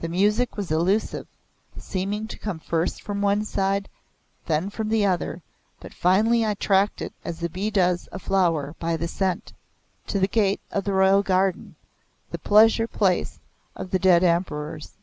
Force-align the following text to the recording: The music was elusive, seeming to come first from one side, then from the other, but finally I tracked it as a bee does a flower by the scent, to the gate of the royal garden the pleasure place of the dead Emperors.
The 0.00 0.08
music 0.08 0.56
was 0.56 0.72
elusive, 0.72 1.28
seeming 1.78 2.26
to 2.26 2.36
come 2.36 2.58
first 2.58 3.00
from 3.00 3.20
one 3.20 3.44
side, 3.44 3.88
then 4.46 4.70
from 4.70 4.88
the 4.88 5.06
other, 5.06 5.40
but 5.78 5.94
finally 5.94 6.44
I 6.44 6.54
tracked 6.54 7.00
it 7.00 7.12
as 7.24 7.44
a 7.44 7.48
bee 7.48 7.70
does 7.70 8.08
a 8.10 8.18
flower 8.18 8.74
by 8.80 8.96
the 8.96 9.06
scent, 9.06 9.52
to 10.08 10.18
the 10.18 10.26
gate 10.26 10.60
of 10.72 10.82
the 10.82 10.92
royal 10.92 11.22
garden 11.22 11.76
the 12.32 12.40
pleasure 12.40 12.88
place 12.88 13.38
of 13.76 13.92
the 13.92 14.00
dead 14.00 14.24
Emperors. 14.24 14.94